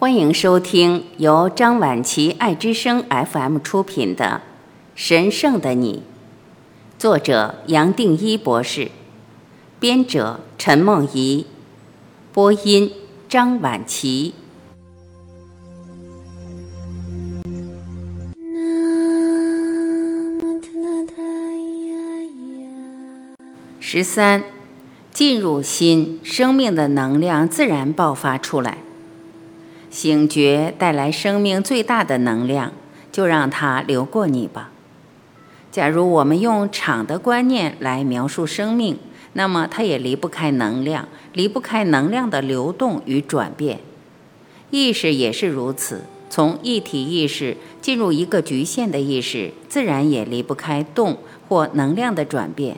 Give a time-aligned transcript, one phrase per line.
[0.00, 4.40] 欢迎收听由张晚琪爱之声 FM 出品的
[4.94, 6.02] 《神圣的你》，
[6.98, 8.90] 作者杨定一博士，
[9.78, 11.44] 编者陈梦怡，
[12.32, 12.90] 播音
[13.28, 14.32] 张晚琪。
[23.78, 24.44] 十三，
[25.12, 28.78] 进入心，生命的能量自然爆发出来。
[29.90, 32.72] 醒觉带来生命最大的能量，
[33.10, 34.70] 就让它流过你吧。
[35.72, 38.98] 假如我们用场的观念来描述生命，
[39.32, 43.80] 那么它也离不开能量，离不开能量的流动与转变。
[44.70, 52.76] 意识也是如此，从一体意识进入一个局限的意识，自然也离不开动或能量的转变。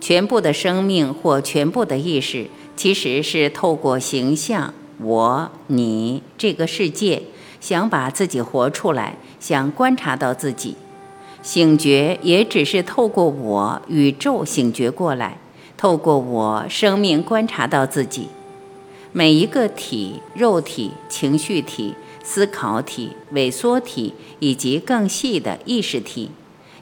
[0.00, 4.74] 全部的生命或全部的意识，其实是透过形象。
[5.00, 7.22] 我、你这个世界，
[7.60, 10.74] 想把自己活出来，想观察到自己，
[11.42, 15.38] 醒觉也只是透过我宇宙醒觉过来，
[15.76, 18.28] 透过我生命观察到自己。
[19.12, 26.30] 每一个体，肉体、情绪体、思考体、萎缩体，以及更细的意识体，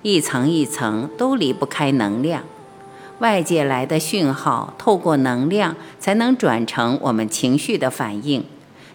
[0.03, 2.43] 一层一层都离不开能量。
[3.21, 8.45] 外界来的讯号，透过能量才能转成我们情绪的反应。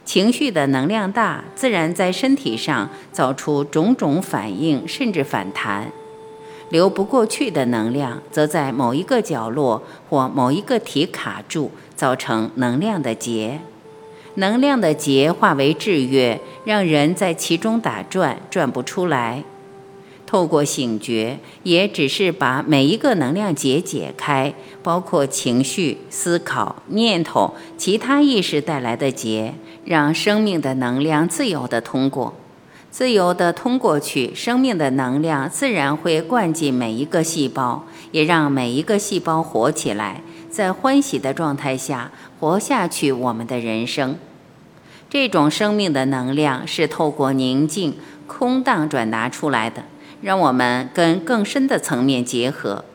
[0.05, 5.91] 情绪的能量大，自然在身体上造出种种反应，甚至反弹。
[6.69, 13.59] 流不过去的能量，则在某一个角落或某一个体卡住，造成能量的结。
[14.35, 19.43] 能量的结化为制约，让人在其中打转，转不出来。
[20.31, 32.33] 透过醒觉，也只是把每一个能量结解开，包括情绪、思考、念头、其他意识带来的结，让生命的能量自由地通过，
[32.89, 43.11] 自由地通过去，生命的能量自然会灌进每一个细胞，也让每一个细胞活起来，在欢喜的状态下活下去。
[43.11, 44.15] 我们的人生，
[45.09, 47.95] 这种生命的能量是透过宁静、
[48.27, 49.83] 空荡转达出来的。
[50.21, 52.85] 让我们跟更深的层面结合。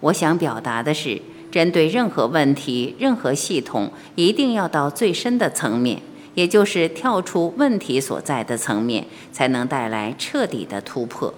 [0.00, 1.20] 我想表达的是，
[1.50, 6.00] 针对任何问题、任何系统，一定要到最深的层面，
[6.34, 11.34] 也就是跳出问题所在的层面，才能带来彻底的突破，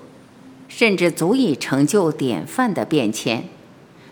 [0.69, 3.45] 甚至足以成就典范的变迁。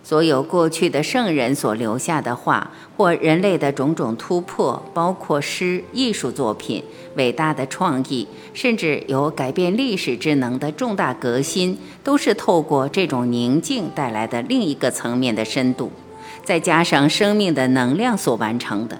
[0.03, 6.83] 所有过去的圣人所留下的话，或人类的种种突破，包括诗、艺术作品、
[7.17, 15.93] 伟大的创意，甚至有改变历史之能的重大革新，都是透过这种宁静带来的另一个层面的深度，
[16.43, 18.99] 再加上生命的能量所完成的。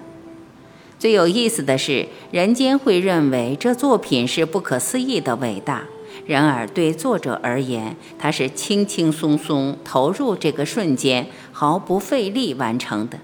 [0.99, 5.83] 最有意思的是，人间会认为这作品是不可思议的伟大。
[6.25, 13.19] 然而，对作者而言，他是轻轻松松投入这个瞬间，毫不费力完成的。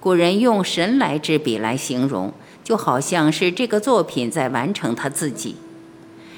[0.00, 2.32] 古人用“神来之笔”来形容，
[2.64, 5.56] 就好像是这个作品在完成他自己。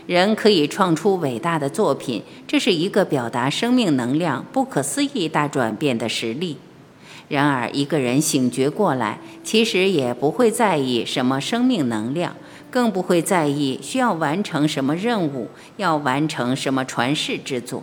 [0.08, 6.56] 人可以创出伟大的作品，这是一个表达生命能量不可思议大转变的实例。
[7.28, 12.34] 然而，一个人醒觉过来，其实也不会在意什么生命能量。
[12.72, 17.83] 更不会在意需要完成什么任务，要完成什么传世之作，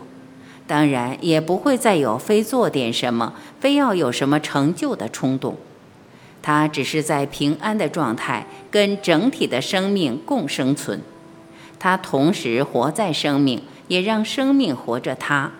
[0.66, 5.56] 当然也不会再有非做点什么，非要有什么成就的冲动。
[6.42, 11.00] 他只是在平安的状态，跟整体的生命共生存。
[11.78, 15.52] 他同时活在生命，也让生命活着他。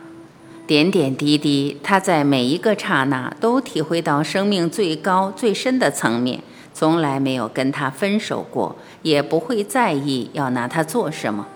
[0.67, 6.41] 点点滴滴，他在每一个刹那都体会到生命最高最深的层面。
[6.73, 11.47] 从来没有跟他分手过，也不会在意要拿他做什么。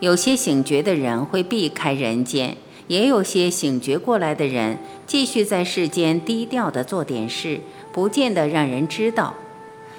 [0.00, 2.56] 有些醒觉的人会避开人间，
[2.86, 7.60] 也有些醒觉过来的人继续在世间低调的做点事，
[7.92, 9.34] 不见得让人知道。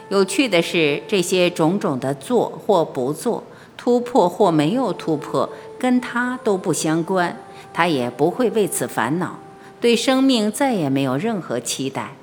[0.09, 3.43] 有趣的是，这些种种的做或不做，
[3.75, 5.49] 突破或没有突破，
[5.79, 7.35] 跟他都不相关，
[7.73, 9.39] 他也不会为此烦恼，
[9.81, 12.13] 对生命再也没有任何期待。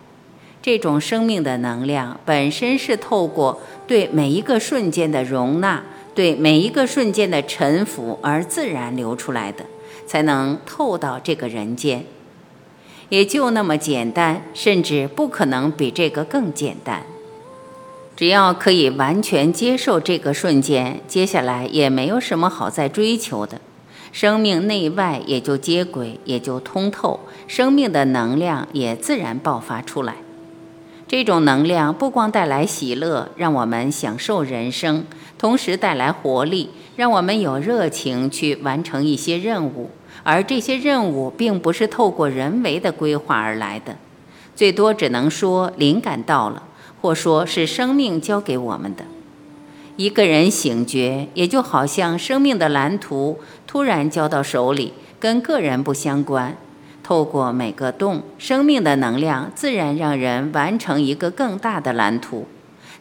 [0.65, 5.83] 这种生命的能量本身是透过对每一个瞬间的容纳，
[6.15, 9.67] 对每一个瞬间的臣服而自然流出来的，
[10.07, 12.07] 才能透到这个人间。
[13.11, 17.03] 也就那么简单，甚至不可能比这个更简单。
[18.17, 23.61] 只要可以完全接受这个瞬间，接下来也没有什么好再追求的。
[24.13, 30.15] 生命内外也就接轨，也就通透，生命的能量也自然爆发出来。
[31.07, 35.05] 这种能量不光带来喜乐，让我们享受人生，
[35.39, 39.91] 同时带来活力，让我们有热情去完成一些任务。
[40.23, 43.97] 而这些任务并不是透过人为的规划而来的，
[44.57, 46.63] 最多只能说灵感到了，
[47.03, 49.05] 或说是生命交给我们的。
[49.97, 56.57] 一个人醒觉，也就好像生命的蓝图突然交到手里，跟个人不相关。
[57.05, 62.49] 透过每个洞，生命的能量自然让人完成一个更大的蓝图。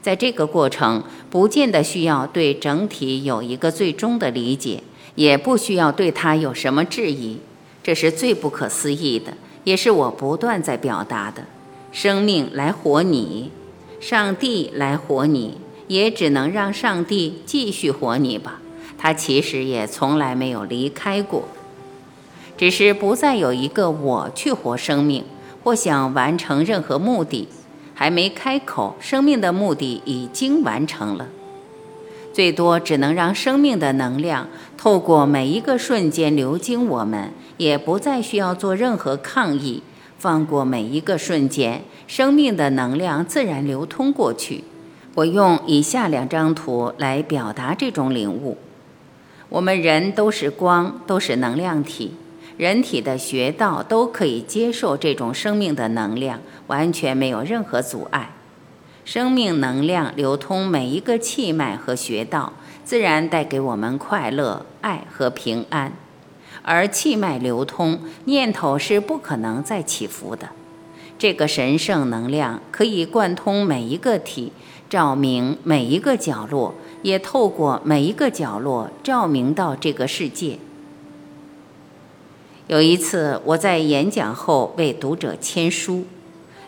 [0.02, 1.02] 在这个过程，
[1.32, 4.84] 不见得需要对整体有一个最终的理解。
[5.16, 7.38] 也不需要对它有什么质疑，
[7.84, 9.32] 这是最不可思议的，
[9.64, 11.46] 也是我不断在表达的。
[11.92, 13.52] 生命来活你，
[14.00, 18.60] 上帝来活你，也只能让上帝继续活你吧。
[18.98, 21.48] 他其实也从来没有离开过，
[22.58, 25.24] 只是不再有一个我去活生命，
[25.64, 27.48] 或想完成任何目的，
[27.94, 31.28] 还没开口，生命的目的已经完成了。
[32.32, 34.48] 最多只能让生命的能量
[34.78, 39.84] 透过每一个瞬间流经我们，也不再需要做任何抗议。
[40.18, 44.64] 放过每一个瞬间，生命的能量自然流通过去。
[45.16, 48.58] 我用以下两张图来表达这种领悟：
[49.50, 52.14] 我们人都是光，都是能量体，
[52.58, 58.34] 人体的穴道都可以接受这种生命的能量，完全没有任何阻碍。
[59.06, 62.54] 生命能量流通每一个气脉和穴道，
[62.86, 65.92] 自然带给我们快乐、爱和平安。
[66.62, 70.50] 而气脉流通，念头是不可能再起伏的。
[71.18, 74.54] 这个神圣能量可以贯通每一个体，
[74.90, 80.58] 照明每一个角落，也透过每一个角落照明到这个世界。
[82.68, 86.06] 有一次，我在演讲后为读者签书，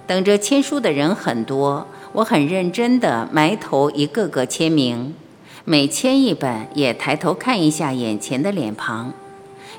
[0.06, 1.88] 等着签书的人很多。
[2.12, 5.16] 我很认真地埋头一个个签名，
[5.64, 9.14] 每签一本也抬头看一下眼前的脸庞。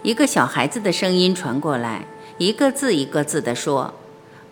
[0.03, 2.07] 一个小孩子的声音传过来，
[2.39, 3.93] 一个字一个字地说：“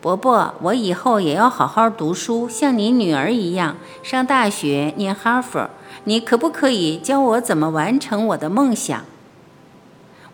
[0.02, 5.70] 伯伯，我以后也要好好读书，像你女儿一样上大学念哈佛。
[6.04, 9.02] 你可不可以教我怎么完成我的梦想？”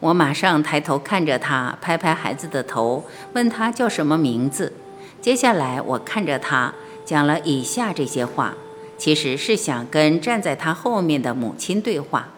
[0.01, 3.05] 我马上抬头看着他，拍拍孩子的头，
[3.35, 4.73] 问他叫什么名字。
[5.21, 6.75] 接下来我看着他。
[7.03, 8.55] 讲了以下这些话，
[8.97, 12.29] 其实是想跟站在他后面的母亲对话。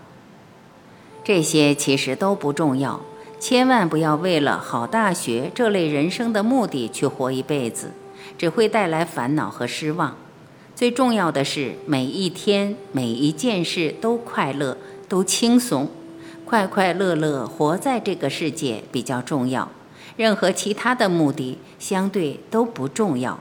[1.23, 3.03] 这些其实都不重要，
[3.39, 7.91] 千万不要为了好大学这类人生的目的去活一辈子，
[8.39, 10.17] 只会带来烦恼和失望。
[10.75, 15.91] 最重要的是每一天每一件事都快乐，都轻松，
[16.53, 19.71] 快快乐乐活在这个世界比较重要，
[20.19, 23.39] 任何其他的目的相对都不重要。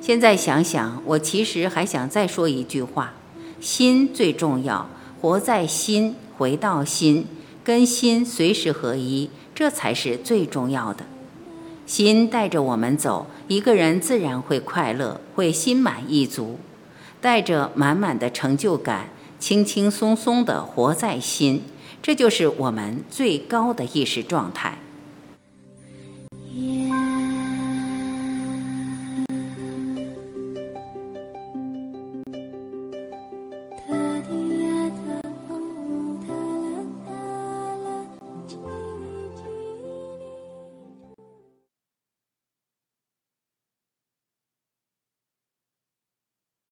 [0.00, 3.12] 现在想想，我其实还想再说一句话：
[3.60, 4.88] 心最重要，
[5.20, 7.24] 活在心，回到心，
[7.62, 11.04] 跟心随时合一，这才是最重要的。
[11.86, 16.58] 心带着我们走，一个人自然会快乐，会心满意足，
[17.20, 21.62] 带着满满的成就感，轻轻松松地活在心，
[22.02, 24.76] 这就是我们最高的意识状态。